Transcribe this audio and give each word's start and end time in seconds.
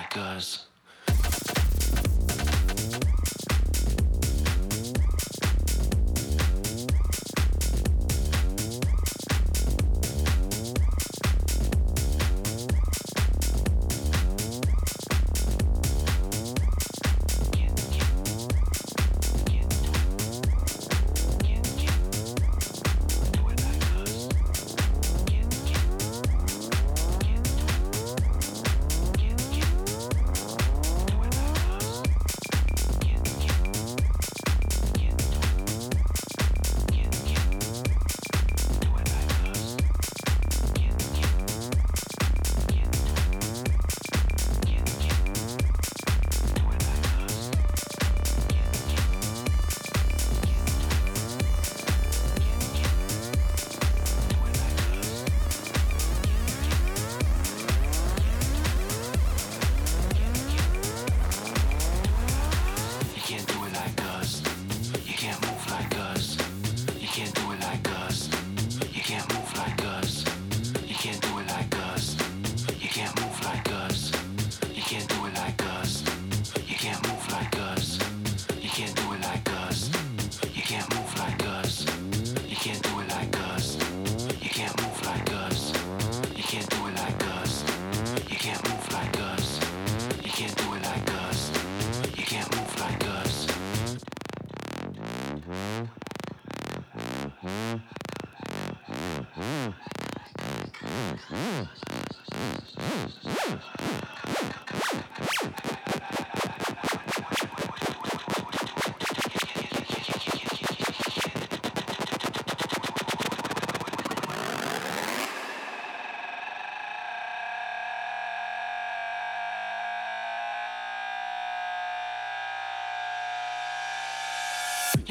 like 0.00 0.16
us. 0.16 0.69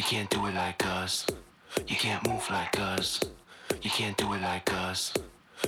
can't 0.10 0.30
do 0.32 0.44
it 0.48 0.56
like 0.56 0.84
us. 0.88 1.28
You 1.88 1.96
can't 1.96 2.28
move 2.28 2.50
like 2.50 2.80
us. 2.80 3.20
You 3.84 3.92
can't 3.92 4.18
do 4.18 4.34
it 4.34 4.42
like 4.42 4.74
us. 4.74 5.14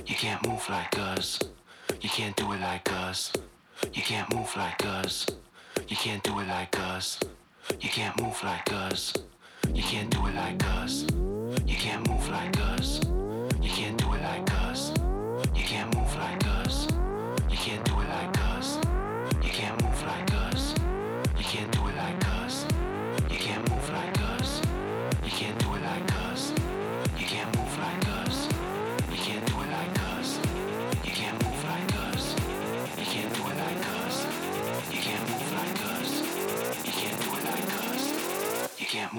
You 0.08 0.16
can't 0.16 0.44
move 0.48 0.68
like 0.68 0.98
us. 0.98 1.38
You 2.02 2.10
can't 2.10 2.36
do 2.36 2.52
it 2.52 2.60
like 2.60 2.92
us. 2.92 3.32
You 3.94 4.02
can't 4.02 4.34
move 4.34 4.52
like 4.58 4.84
us. 4.84 5.28
You 5.88 5.96
can't 5.96 6.24
do 6.24 6.40
it 6.40 6.48
like 6.48 6.76
us. 6.80 7.20
You 7.80 7.90
can't 7.90 8.20
move 8.20 8.44
like 8.44 8.74
us. 8.74 9.14
You 9.76 9.84
can't 9.84 10.10
do 10.10 10.26
it 10.26 10.34
like 10.34 10.66
us. 10.70 11.06
You 11.68 11.76
can't 11.76 12.10
move 12.10 12.28
like 12.30 12.60
us. 12.62 13.00
You 13.62 13.70
can't 13.70 13.98
do 14.00 14.11
it 14.11 14.11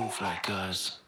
move 0.03 0.21
like 0.21 0.51
us. 0.51 1.02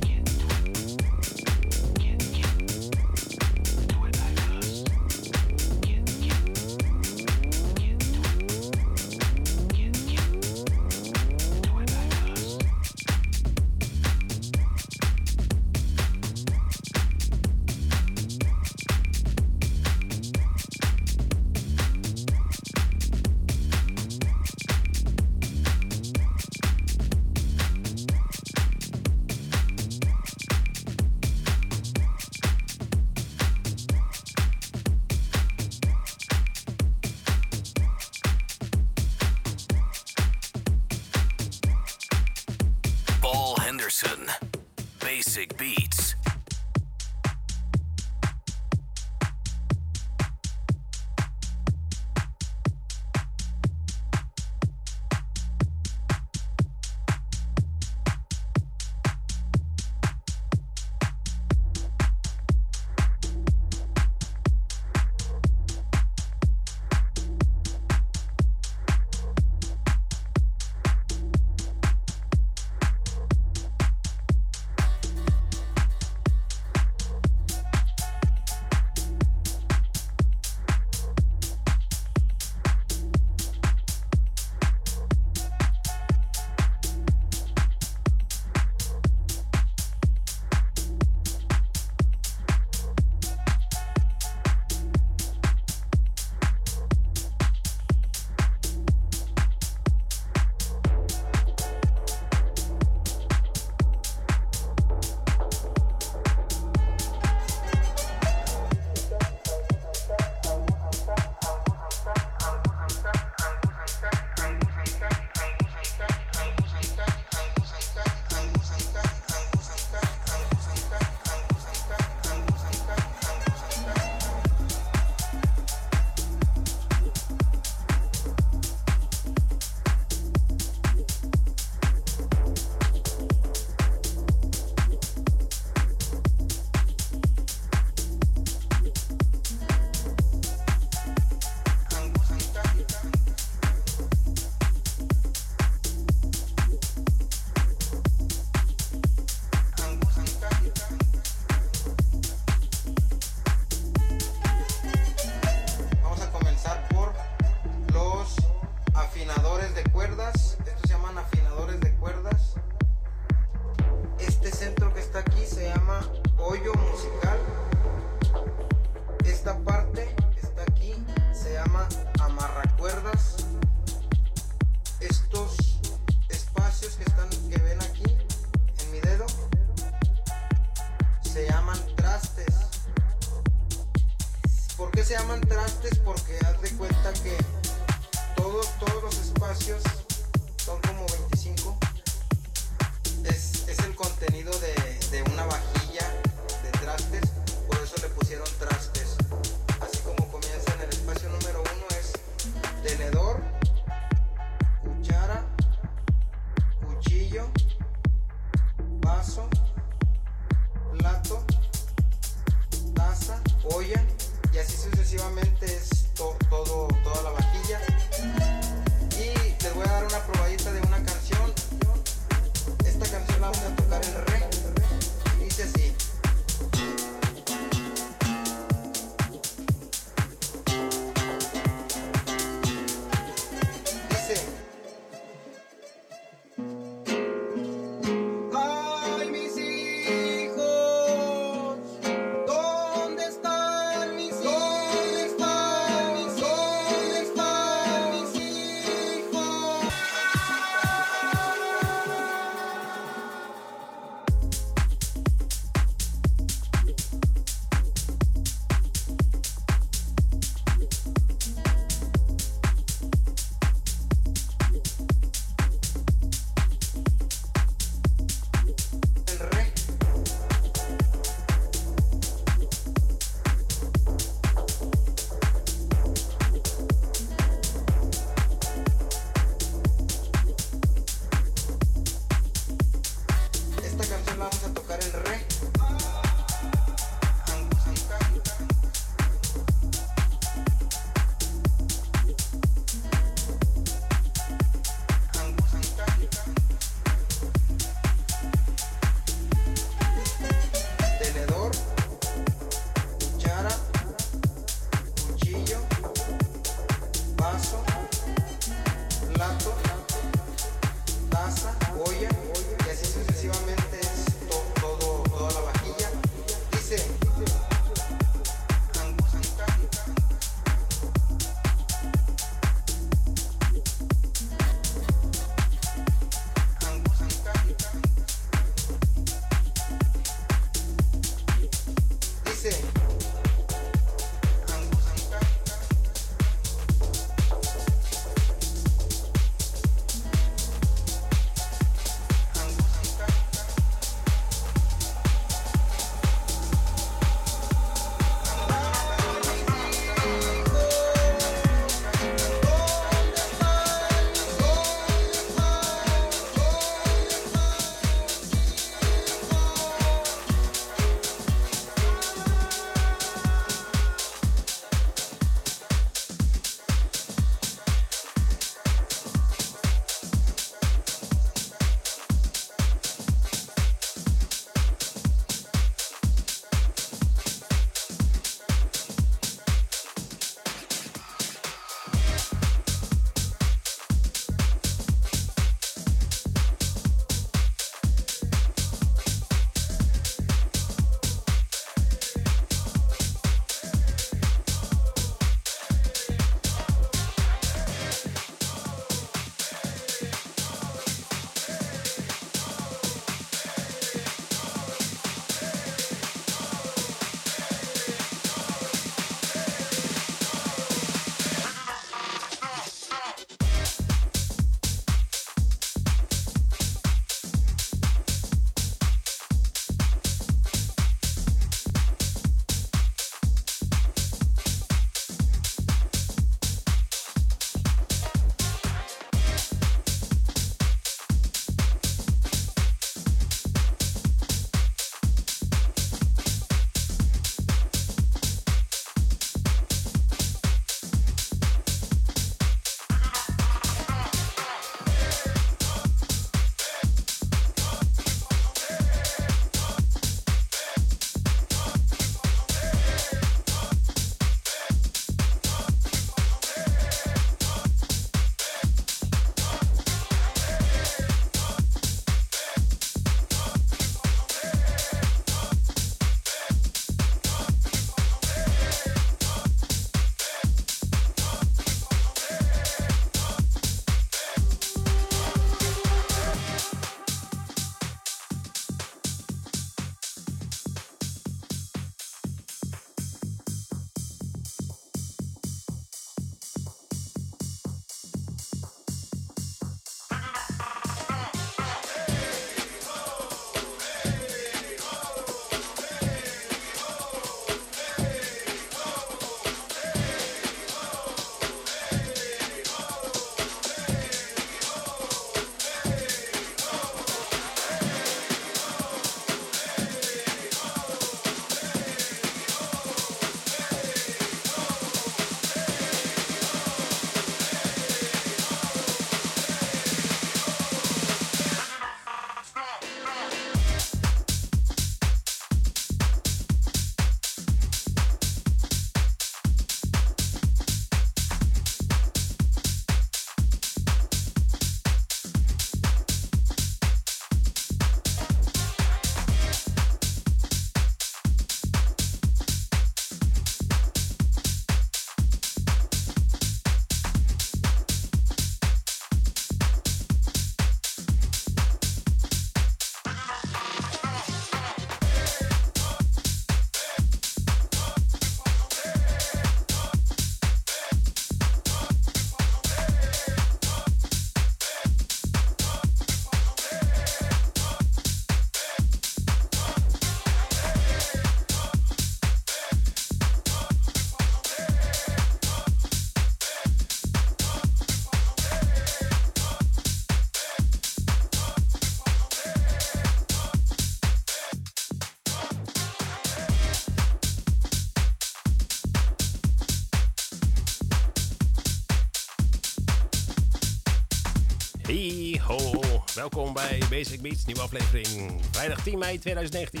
Hey 595.02 595.60
ho, 595.66 596.00
welkom 596.34 596.72
bij 596.72 597.02
Basic 597.10 597.42
Beats, 597.42 597.64
nieuwe 597.64 597.80
aflevering. 597.80 598.60
Vrijdag 598.70 599.02
10 599.02 599.18
mei 599.18 599.38
2019. 599.38 600.00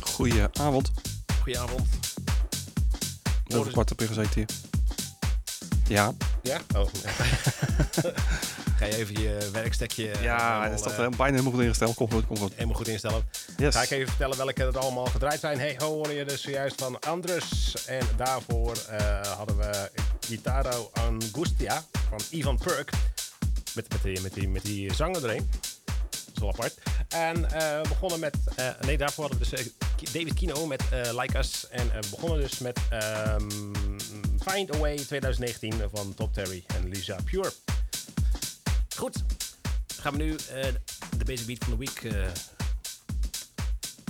Goedenavond. 0.00 0.90
Goedenavond. 1.42 1.88
Over 3.54 3.72
kwart 3.72 3.88
heb 3.88 4.00
je 4.00 4.06
gezeten 4.06 4.32
hier. 4.34 4.46
Ja. 5.88 6.12
Ja? 6.42 6.60
Oh. 6.76 6.86
Ga 8.78 8.84
je 8.84 8.96
even 8.96 9.20
je 9.20 9.48
werkstekje 9.52 10.04
Ja, 10.04 10.36
helemaal, 10.36 10.62
dat 10.62 10.72
is 10.72 10.80
toch 10.80 10.92
eh, 10.92 11.08
bijna 11.08 11.24
helemaal 11.24 11.52
goed 11.52 11.62
ingesteld. 11.62 11.94
Komt 11.94 12.12
goed, 12.12 12.26
komt 12.26 12.38
goed. 12.38 12.52
helemaal 12.54 12.76
goed 12.76 12.88
instellen. 12.88 13.24
Yes. 13.56 13.74
Ga 13.74 13.82
ik 13.82 13.90
even 13.90 14.08
vertellen 14.08 14.36
welke 14.36 14.64
er 14.64 14.78
allemaal 14.78 15.06
gedraaid 15.06 15.40
zijn. 15.40 15.58
Hey 15.58 15.74
ho, 15.78 15.86
hoorde 15.86 16.14
je 16.14 16.24
dus 16.24 16.42
zojuist 16.42 16.80
van 16.80 16.98
Andrus. 17.00 17.76
En 17.86 18.06
daarvoor 18.16 18.76
eh, 18.88 19.20
hadden 19.36 19.56
we 19.56 19.90
Guitaro 20.20 20.90
Angustia 20.92 21.84
van 22.08 22.20
Ivan 22.30 22.58
Perk. 22.58 22.90
Met, 23.78 23.92
met, 23.92 24.02
die, 24.02 24.20
met, 24.20 24.34
die, 24.34 24.48
met 24.48 24.62
die 24.62 24.94
zanger 24.94 25.24
erin. 25.24 25.48
Dat 26.10 26.34
is 26.34 26.40
wel 26.40 26.48
apart. 26.48 26.74
En 27.08 27.50
eh, 27.50 27.80
we 27.80 27.88
begonnen 27.88 28.20
met... 28.20 28.36
eh, 28.56 28.70
nee, 28.80 28.98
daarvoor 28.98 29.24
hadden 29.24 29.42
we 29.42 29.50
dus 29.50 29.66
eh, 29.66 30.12
David 30.12 30.34
Kino 30.34 30.66
met 30.66 30.82
Like 30.90 31.38
Us. 31.38 31.68
En 31.68 31.86
we 31.88 32.08
begonnen 32.10 32.38
dus 32.38 32.58
met 32.58 32.80
ehm, 32.90 33.48
Find 34.46 34.74
A 34.74 34.78
Way 34.78 34.96
2019 34.96 35.74
van 35.92 36.14
Top 36.14 36.32
Terry 36.32 36.64
en 36.66 36.88
Lisa 36.88 37.16
Pure. 37.24 37.52
Goed. 38.96 39.16
Gaan 40.00 40.12
we 40.12 40.22
nu 40.22 40.36
de 41.16 41.24
Basic 41.24 41.46
Beat 41.46 41.64
van 41.64 41.70
de 41.70 41.78
Week... 41.78 42.14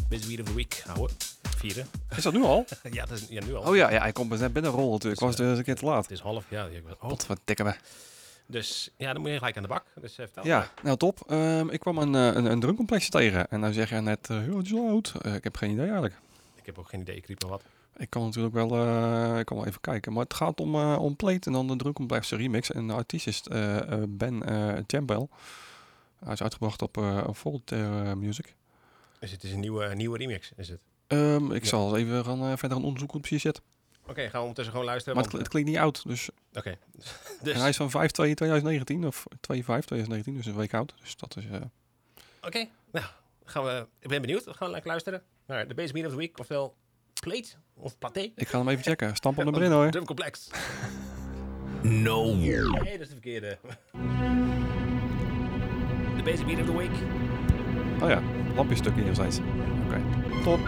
Basic 0.09 0.27
Beat 0.29 0.41
of 0.41 0.47
the 0.47 0.55
Week 0.55 0.83
houden. 0.87 1.17
Vieren. 1.57 1.87
Is 2.17 2.23
dat 2.23 2.33
nu 2.33 2.43
al? 2.43 2.65
ja, 2.91 3.07
dat 3.07 3.19
is, 3.19 3.27
ja, 3.29 3.45
nu 3.45 3.55
al. 3.55 3.63
Oh 3.63 3.77
ja, 3.77 3.91
ja 3.91 4.01
hij 4.01 4.13
komt 4.13 4.39
net 4.39 4.53
binnenrollen 4.53 4.91
natuurlijk. 4.91 5.21
Ik 5.21 5.27
was 5.27 5.37
dus 5.37 5.59
een 5.59 5.65
keer 5.65 5.77
te 5.77 5.85
laat. 5.85 6.03
Het 6.03 6.11
is 6.11 6.21
half, 6.21 6.45
ja. 6.49 6.65
ik 6.65 6.85
Oh. 7.01 7.09
Wat 7.09 7.27
wat 7.27 7.41
dikke 7.45 7.65
me. 7.65 7.75
Dus 8.51 8.91
ja, 8.97 9.13
dan 9.13 9.21
moet 9.23 9.31
je 9.31 9.37
gelijk 9.39 9.57
aan 9.57 9.63
de 9.63 9.69
bak. 9.69 9.85
Dus 10.01 10.11
eh, 10.19 10.25
vertel. 10.25 10.45
Ja, 10.47 10.71
nou 10.83 10.97
top. 10.97 11.21
Ehm, 11.27 11.69
ik 11.69 11.81
kwam 11.81 11.99
een, 11.99 12.15
eh, 12.15 12.27
een, 12.37 12.45
een 12.45 12.61
drumcomplex 12.61 13.09
tegen. 13.09 13.51
En 13.51 13.61
dan 13.61 13.73
zeg 13.73 13.91
je 13.91 14.01
net, 14.01 14.29
uh, 14.31 14.57
het 14.57 14.65
is 14.65 14.73
wel 14.73 14.89
oud. 14.89 15.15
Eh, 15.23 15.35
ik 15.35 15.45
heb 15.45 15.57
geen 15.57 15.71
idee 15.71 15.85
eigenlijk. 15.85 16.15
Ik 16.55 16.67
heb 16.67 16.79
ook 16.79 16.89
geen 16.89 17.01
idee, 17.01 17.17
ik 17.17 17.27
riep 17.27 17.41
maar 17.43 17.51
wat. 17.51 17.63
Ik 17.97 18.11
kan 18.11 18.25
natuurlijk 18.25 18.55
wel, 18.55 18.75
eh, 18.77 19.39
ik 19.39 19.45
kan 19.47 19.57
wel 19.57 19.67
even 19.67 19.81
kijken. 19.81 20.13
Maar 20.13 20.23
het 20.23 20.35
gaat 20.35 20.61
om, 20.61 20.75
eh 20.75 20.97
om 21.01 21.17
Plate 21.17 21.47
en 21.47 21.53
dan 21.53 21.67
de 21.67 21.77
drumcomplex 21.77 22.31
remix. 22.31 22.71
En 22.73 22.87
de 22.87 22.93
artiest 22.93 23.27
is 23.27 23.43
eh, 23.43 23.93
eh, 23.93 24.03
Ben 24.09 24.43
eh 24.43 24.83
Campbell. 24.87 25.29
Hij 26.25 26.33
is 26.33 26.43
uitgebracht 26.43 26.83
op 26.83 26.97
uh, 26.97 27.25
Volt 27.31 27.73
eh, 27.73 28.13
Music. 28.13 28.55
Dus 29.19 29.31
het 29.31 29.43
is 29.45 29.53
een 29.53 29.61
nieuwe, 29.61 29.95
nieuwe 29.95 30.19
remix, 30.19 30.53
is 30.57 30.69
het? 30.69 30.81
Ehm, 31.07 31.53
ik 31.53 31.63
Ja. 31.63 31.69
zal 31.69 31.97
eens 31.97 32.07
even 32.07 32.25
gaan, 32.25 32.41
eh, 32.41 32.47
verder 32.49 32.77
gaan 32.77 32.85
onderzoeken 32.85 33.07
hoe 33.07 33.21
het 33.21 33.21
precies 33.21 33.43
zit. 33.43 33.61
Oké, 34.09 34.21
gaan 34.23 34.31
we 34.33 34.39
ondertussen 34.39 34.73
gewoon 34.73 34.87
luisteren. 34.89 35.15
Maar 35.15 35.25
het, 35.25 35.33
want- 35.33 35.45
het 35.45 35.53
klinkt 35.53 35.71
niet 35.71 35.79
oud. 35.79 36.03
Dus, 36.07 36.29
Oké. 36.53 36.69
En 36.71 36.77
hij 37.43 37.55
dus, 37.55 37.67
is 37.69 37.77
van 37.77 37.91
5-2-2019 39.03 39.07
of 39.07 39.25
2-5-2019, 39.53 39.65
dus 40.25 40.47
een 40.47 40.57
week 40.57 40.75
oud. 40.75 40.95
Dus 41.01 41.17
dat 41.17 41.37
is... 41.37 41.45
eh, 41.51 41.61
oké. 42.43 42.67
Nou, 42.93 43.07
gaan 43.45 43.65
we... 43.65 43.87
Ik 44.01 44.09
ben 44.09 44.21
benieuwd. 44.21 44.45
We 44.45 44.55
gaan 44.55 44.71
lekker 44.71 44.91
luisteren 44.91 45.23
naar 45.47 45.69
de 45.69 45.75
Base 45.75 45.93
Beat 45.93 46.05
of 46.07 46.11
the 46.13 46.19
Week. 46.19 46.39
Oftewel 46.39 46.75
Plate 47.21 47.49
of 47.75 47.99
Platé. 47.99 48.21
ik 48.35 48.49
ga 48.49 48.59
hem 48.59 48.69
even 48.69 48.83
checken. 48.83 49.17
Stamp 49.17 49.37
hem 49.37 49.55
erin 49.55 49.71
hoor. 49.73 49.91
Drum 49.91 50.05
Complex. 50.05 50.49
No. 51.83 52.35
Nee, 52.35 52.61
dat 52.63 53.01
is 53.01 53.07
de 53.09 53.13
verkeerde. 53.13 53.59
De 56.17 56.23
Base 56.25 56.45
Beat 56.45 56.61
of 56.61 56.67
the 56.67 56.77
Week. 56.77 56.91
Oh 58.03 58.09
ja, 58.09 58.23
lampjestukje 58.55 59.05
nog 59.05 59.15
steeds. 59.15 59.39
Oké, 59.87 60.03
top. 60.45 60.59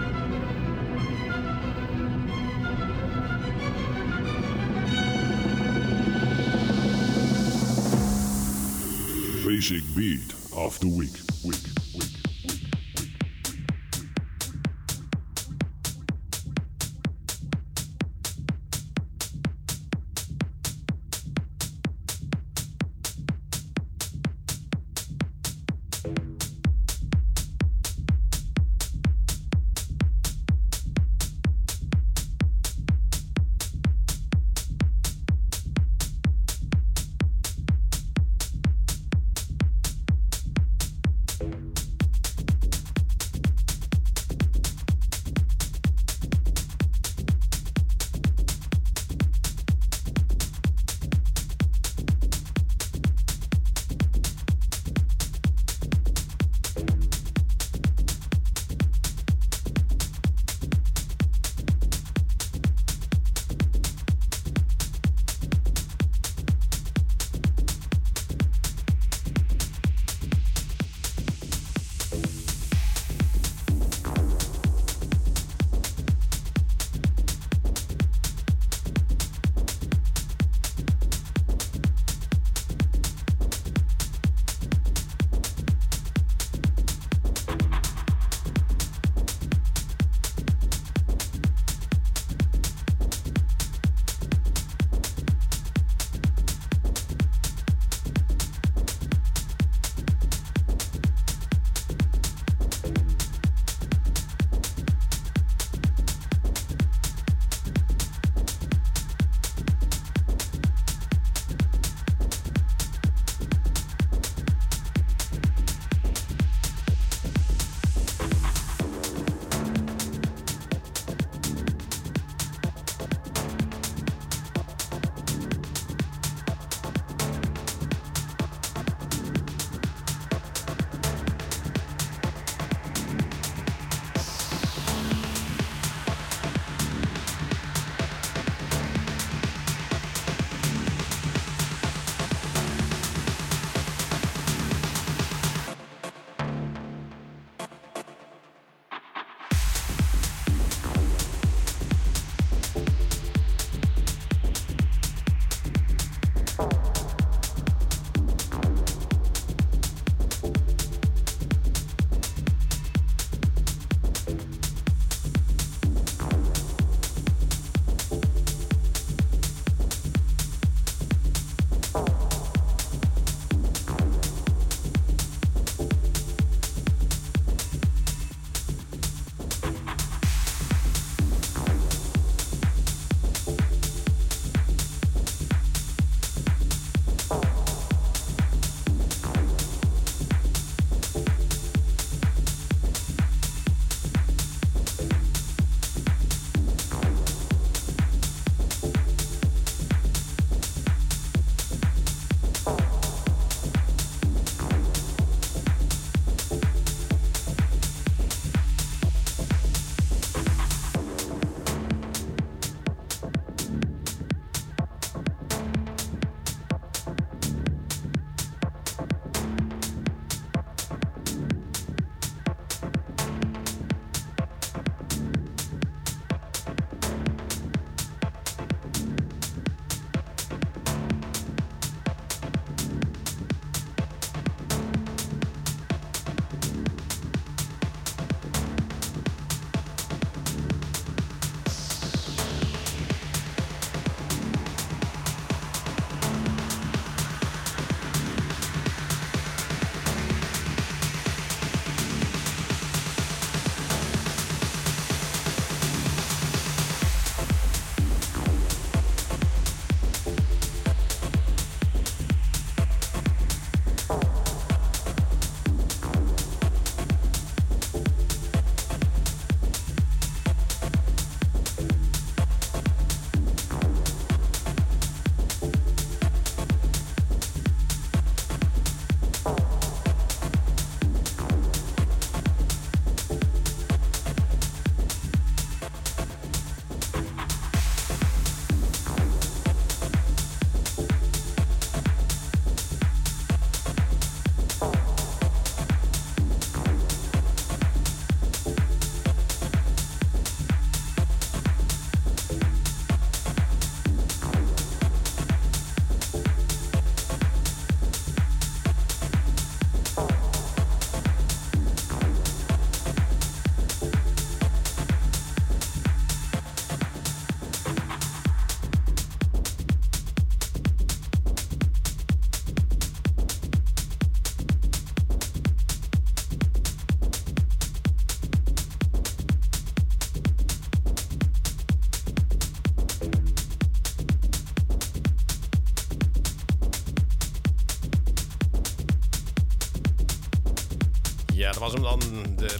Basic 9.50 9.82
beat 9.96 10.32
of 10.54 10.78
the 10.78 10.86
week. 10.86 11.10
Week. 11.44 11.89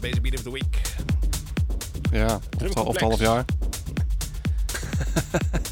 Basic 0.01 0.23
Beat 0.23 0.35
of 0.35 0.43
the 0.43 0.53
Week. 0.53 0.81
Ja, 2.13 2.35
of, 2.35 2.43
het- 2.59 2.75
het 2.89 3.01
half 3.01 3.19
jaar. 3.21 3.45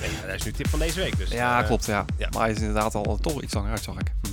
Nee, 0.01 0.11
dat 0.27 0.35
is 0.35 0.43
nu 0.45 0.53
tip 0.53 0.69
van 0.69 0.79
deze 0.79 1.01
week. 1.01 1.17
Dus, 1.19 1.31
Ja, 1.31 1.61
eh, 1.61 1.67
klopt, 1.67 1.85
ja. 1.87 2.05
ja. 2.17 2.29
Maar 2.31 2.43
hij 2.43 2.51
is 2.51 2.59
inderdaad 2.59 2.95
al 2.95 3.17
toch 3.21 3.43
iets 3.43 3.55
langer 3.55 3.71
uit, 3.71 3.83
zag 3.83 3.99
ik. 3.99 4.13
Hm. 4.23 4.29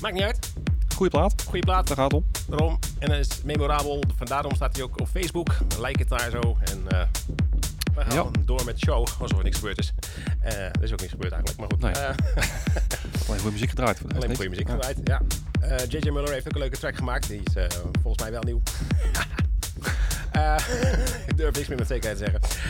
Maakt 0.00 0.14
niet 0.14 0.22
uit. 0.22 0.52
Goeie 0.94 1.10
plaat, 1.12 1.42
Goeie 1.46 1.62
plaat. 1.64 1.86
daar 1.86 1.96
gaat 1.96 2.12
het 2.12 2.20
om. 2.22 2.26
Daarom. 2.48 2.78
En 2.98 3.08
dat 3.08 3.18
is 3.18 3.28
memorabel. 3.44 4.02
Vandaarom 4.16 4.54
staat 4.54 4.76
hij 4.76 4.84
ook 4.84 5.00
op 5.00 5.08
Facebook. 5.08 5.48
Like 5.80 5.98
het 5.98 6.08
daar 6.08 6.30
zo. 6.30 6.56
En 6.64 6.82
eh 6.88 7.06
we 7.94 8.00
gaan 8.00 8.14
Ja. 8.14 8.30
door 8.44 8.64
met 8.64 8.78
de 8.80 8.86
show. 8.86 9.06
Alsof 9.20 9.38
er 9.38 9.44
niks 9.44 9.56
gebeurd 9.58 9.78
is. 9.78 9.92
Eh 10.40 10.52
er 10.58 10.82
is 10.82 10.92
ook 10.92 11.00
niks 11.00 11.12
gebeurd 11.12 11.32
eigenlijk. 11.32 11.60
Maar 11.60 11.68
goed. 11.70 11.80
Nee. 11.80 11.92
eh, 11.92 12.14
Alleen 13.26 13.40
goede 13.40 13.52
muziek 13.52 13.68
gedraaid. 13.68 13.98
alleen 14.14 14.34
goede 14.36 14.50
muziek 14.50 14.68
Ja. 14.68 14.74
eruit. 14.74 14.98
Ja. 15.04 15.20
Eh, 15.62 15.76
JJ 15.88 16.10
Muller 16.10 16.32
heeft 16.32 16.46
ook 16.46 16.52
een 16.54 16.58
leuke 16.60 16.78
track 16.78 16.96
gemaakt. 16.96 17.28
Die 17.28 17.40
is 17.44 17.54
eh, 17.54 17.64
volgens 18.02 18.22
mij 18.22 18.32
wel 18.32 18.42
nieuw. 18.42 18.62
Eh, 20.32 20.56
ik 21.26 21.36
durf 21.36 21.54
niks 21.56 21.68
meer 21.68 21.78
met 21.78 21.86
zekerheid 21.86 22.18
te 22.18 22.24
zeggen. 22.24 22.60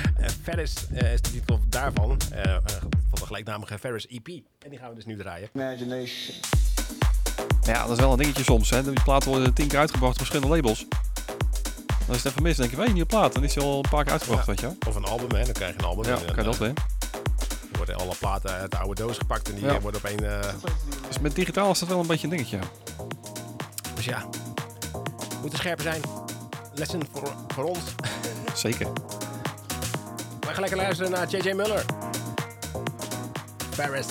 Ferris 0.43 0.75
eh, 0.95 1.13
is 1.13 1.21
de 1.23 1.31
titel 1.31 1.61
daarvan. 1.69 2.21
van 2.21 3.19
de 3.21 3.27
gelijknamige 3.27 3.79
Ferris 3.79 4.07
EP. 4.07 4.29
En 4.29 4.71
die 4.71 4.79
gaan 4.79 4.89
we 4.89 4.95
dus 4.95 5.05
nu 5.05 5.17
draaien. 5.17 5.49
Imagination. 5.55 6.37
Ja, 7.63 7.83
dat 7.83 7.91
is 7.91 7.99
wel 7.99 8.13
een 8.13 8.19
dingetje 8.19 8.43
soms. 8.45 8.71
Hè. 8.71 8.83
Die 8.83 9.03
platen 9.05 9.29
worden 9.31 9.55
tien 9.55 9.69
keer 9.69 9.79
uitgebracht 9.79 10.13
op 10.13 10.19
verschillende 10.19 10.55
labels. 10.55 10.87
Dan 12.07 12.15
is 12.17 12.23
het 12.23 12.25
even 12.33 12.43
mis. 12.43 12.57
Dan 12.57 12.67
denk 12.67 12.71
je, 12.71 12.77
weet 12.77 12.87
je, 12.87 12.93
nieuwe 12.93 13.09
plaat. 13.09 13.33
Dan 13.35 13.45
is 13.45 13.55
hij 13.55 13.65
al 13.65 13.77
een 13.85 13.91
paar 13.91 14.03
keer 14.03 14.13
uitgebracht, 14.13 14.47
Ja. 14.47 14.53
weet 14.53 14.61
je. 14.61 14.89
Of 14.89 14.95
een 14.95 15.05
album, 15.05 15.31
hè. 15.39 15.45
Dan 15.45 15.53
krijg 15.53 15.73
je 15.73 15.79
een 15.79 15.85
album. 15.85 16.05
Ja, 16.05 16.17
dan, 16.17 16.25
kan 16.35 16.37
je 16.45 16.51
dat 16.51 16.59
hè. 16.59 16.73
Dan 16.73 17.77
worden 17.77 17.97
alle 17.97 18.15
platen 18.19 18.51
uit 18.51 18.71
de 18.71 18.77
oude 18.79 19.03
doos 19.03 19.19
gepakt 19.19 19.49
en 19.49 19.55
die 19.55 19.65
Ja. 19.65 19.81
worden 19.81 20.01
op 20.05 20.07
één... 20.07 20.43
Dus 21.09 21.19
met 21.21 21.35
digitaal 21.35 21.71
is 21.71 21.79
dat 21.79 21.89
wel 21.89 22.01
een 22.01 22.07
beetje 22.07 22.25
een 22.29 22.37
dingetje. 22.37 22.59
Ja. 24.05 24.25
dus 24.25 24.91
ja, 24.93 25.01
moeten 25.41 25.59
scherper 25.59 25.83
zijn. 25.85 26.01
Lesson 26.75 27.03
voor, 27.13 27.33
voor 27.49 27.65
ons. 27.65 27.79
Zeker. 28.55 28.87
Wij 30.41 30.53
gaan 30.53 30.61
lekker 30.61 30.77
luisteren 30.77 31.11
naar 31.11 31.29
JJ 31.29 31.53
Muller. 31.53 31.85
Paris. 33.77 34.07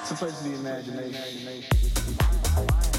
It's 0.00 0.10
a 0.10 0.24
place 0.24 0.32
of 0.32 0.42
the 0.42 0.54
imagination. 0.54 1.14
Imagination. 1.14 2.27
why? 2.66 2.97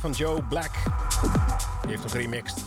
Van 0.00 0.12
Joe 0.12 0.42
Black. 0.42 0.70
Die 1.80 1.90
heeft 1.90 2.02
nog 2.02 2.12
remixed. 2.12 2.58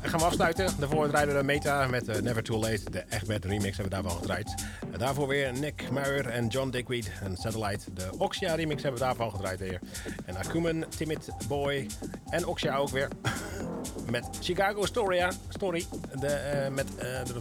En 0.00 0.10
gaan 0.10 0.18
we 0.18 0.26
afsluiten. 0.26 0.70
Daarvoor 0.78 1.08
draaiden 1.08 1.36
we 1.36 1.42
Meta 1.42 1.86
met 1.86 2.08
eh, 2.08 2.20
Never 2.20 2.42
Too 2.42 2.58
Late. 2.58 2.90
De 2.90 3.04
Egbert 3.08 3.44
remix 3.44 3.76
hebben 3.76 3.84
we 3.84 4.02
daarvan 4.02 4.20
gedraaid. 4.20 4.54
En 4.92 4.98
daarvoor 4.98 5.28
weer 5.28 5.52
Nick 5.52 5.90
Muir 5.90 6.26
en 6.26 6.46
John 6.46 6.70
Dickweed 6.70 7.10
en 7.22 7.36
Satellite. 7.36 7.92
De 7.94 8.10
Oxia 8.18 8.54
remix 8.54 8.82
hebben 8.82 9.00
we 9.00 9.06
daarvan 9.06 9.30
gedraaid 9.30 9.58
weer. 9.58 9.80
En 10.24 10.36
Akumen, 10.36 10.84
Timid 10.96 11.28
Boy 11.48 11.86
en 12.30 12.46
Oxia 12.46 12.76
ook 12.76 12.90
weer. 12.90 13.08
met 14.10 14.28
Chicago 14.40 14.86
Storia, 14.86 15.30
Story. 15.48 15.84
De, 16.20 16.26
eh, 16.26 16.70
met 16.70 16.96
eh, 16.96 17.24
de, 17.24 17.34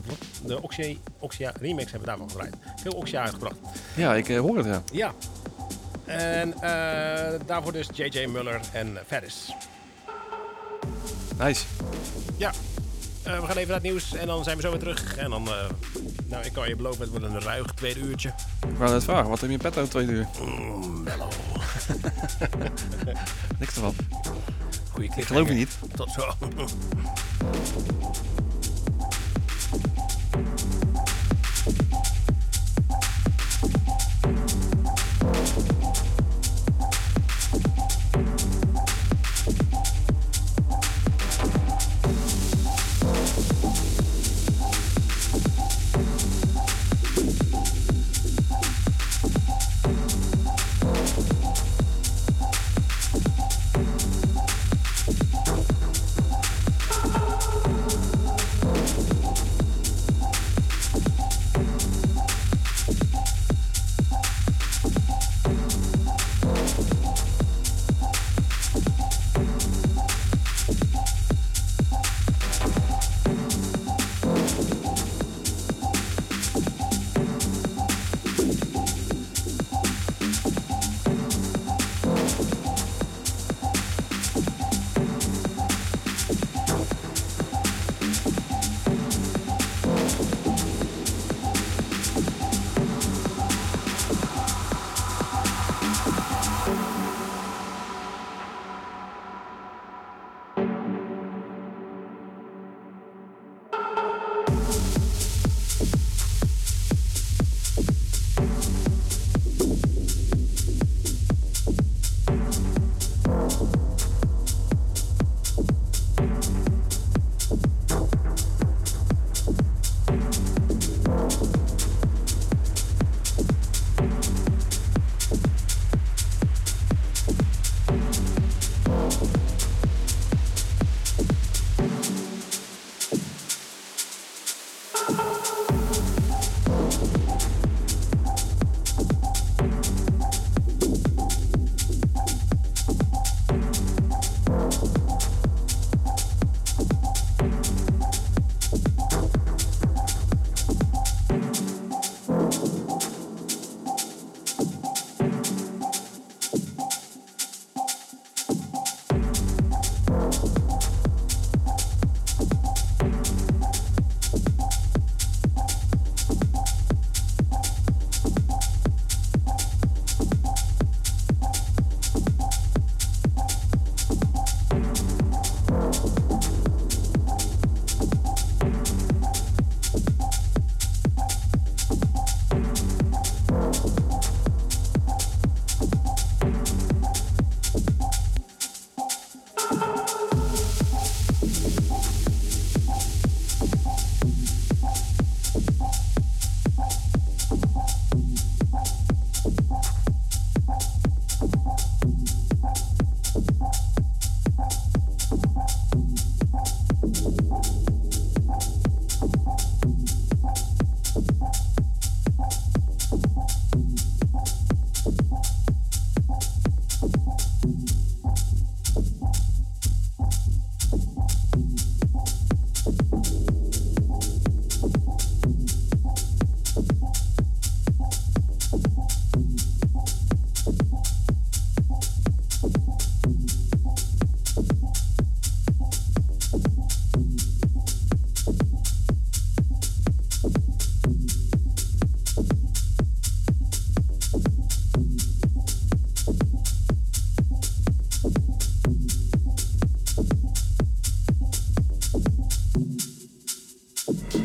de 0.46 0.62
Oxia, 0.62 0.96
Oxia 1.20 1.54
remix 1.60 1.92
hebben 1.92 2.10
we 2.10 2.18
daarvan 2.18 2.30
gedraaid. 2.30 2.56
Veel 2.76 2.94
Oxia 2.94 3.22
uitgebracht. 3.22 3.58
Ja, 3.96 4.16
ik 4.16 4.28
hoor 4.28 4.58
het 4.58 4.66
ja. 4.66 4.82
Ja. 4.92 5.14
En 6.08 6.54
eh, 6.54 7.40
daarvoor 7.46 7.72
dus 7.72 7.88
JJ 7.94 8.26
Muller 8.26 8.60
en 8.72 8.98
Ferris. 9.08 9.54
Nice. 11.38 11.64
Ja. 12.38 12.52
Eh, 13.24 13.40
we 13.40 13.46
gaan 13.46 13.56
even 13.56 13.68
naar 13.68 13.82
het 13.82 13.84
nieuws 13.84 14.14
en 14.14 14.28
dan 14.28 14.44
zijn 14.44 14.56
we 14.56 14.62
zo 14.62 14.70
weer 14.70 14.80
terug. 14.80 15.16
En 15.16 15.30
dan, 15.30 15.48
eh, 15.48 15.66
nou, 16.26 16.46
ik 16.46 16.54
kan 16.54 16.68
je 16.68 16.76
beloven, 16.76 17.02
het 17.02 17.10
wordt 17.10 17.26
een 17.26 17.42
ruig 17.42 17.74
tweede 17.74 18.00
uurtje. 18.00 18.34
Ik 18.70 18.78
wou 18.78 18.92
net 18.92 19.04
vragen, 19.04 19.30
wat 19.30 19.40
heb 19.40 19.50
je 19.50 19.56
in 19.56 19.62
petto 19.62 19.88
twee 19.88 20.06
uur? 20.06 20.28
Mm, 20.42 21.04
mellow. 21.04 21.32
Niks 23.60 23.76
ervan. 23.76 23.96
Goeie 24.92 25.12
Ik 25.16 25.26
geloof 25.26 25.48
je 25.48 25.54
niet. 25.54 25.78
Tot 25.96 26.12
zo. 26.12 26.32